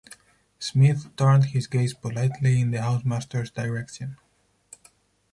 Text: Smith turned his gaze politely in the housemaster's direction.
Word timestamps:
Smith 0.57 1.15
turned 1.15 1.45
his 1.45 1.67
gaze 1.67 1.93
politely 1.93 2.59
in 2.59 2.71
the 2.71 2.81
housemaster's 2.81 3.51
direction. 3.51 4.17